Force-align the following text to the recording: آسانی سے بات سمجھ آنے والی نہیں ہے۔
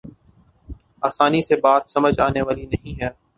آسانی 1.01 1.41
سے 1.41 1.55
بات 1.55 1.83
سمجھ 1.89 2.19
آنے 2.21 2.41
والی 2.41 2.65
نہیں 2.65 2.93
ہے۔ 3.01 3.09